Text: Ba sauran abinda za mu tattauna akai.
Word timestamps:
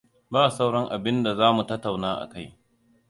Ba 0.31 0.43
sauran 0.55 0.91
abinda 0.95 1.31
za 1.39 1.47
mu 1.55 1.63
tattauna 1.69 2.09
akai. 2.23 2.47